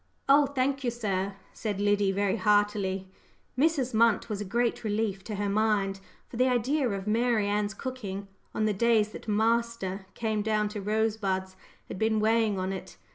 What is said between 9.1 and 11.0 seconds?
"master" came down to